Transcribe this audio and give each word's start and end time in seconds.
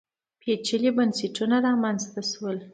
پېچلي 0.39 0.91
بنسټونه 0.97 1.55
رامنځته 1.67 2.21
شول 2.31 2.57